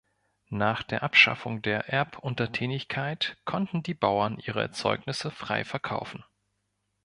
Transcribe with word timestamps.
Nach 0.49 0.81
der 0.81 1.03
Abschaffung 1.03 1.61
der 1.61 1.87
Erbuntertänigkeit 1.89 3.37
konnten 3.45 3.83
die 3.83 3.93
Bauern 3.93 4.39
ihre 4.39 4.59
Erzeugnisse 4.59 5.29
frei 5.29 5.63
verkaufen. 5.63 6.23